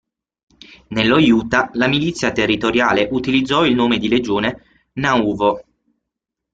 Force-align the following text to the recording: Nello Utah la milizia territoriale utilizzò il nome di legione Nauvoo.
Nello 0.87 1.19
Utah 1.19 1.69
la 1.73 1.85
milizia 1.87 2.31
territoriale 2.31 3.07
utilizzò 3.11 3.65
il 3.65 3.75
nome 3.75 3.99
di 3.99 4.07
legione 4.07 4.89
Nauvoo. 4.93 5.63